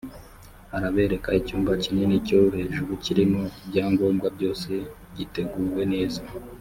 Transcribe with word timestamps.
arabereka 0.75 1.29
icyumba 1.39 1.71
kinini 1.83 2.15
cyo 2.27 2.39
hejuru 2.57 2.91
kirimo 3.03 3.41
ibyangombwa 3.65 4.27
byose 4.35 4.69
giteguwe 5.15 5.83
neza 5.93 6.21